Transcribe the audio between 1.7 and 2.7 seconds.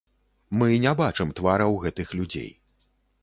гэтых людзей.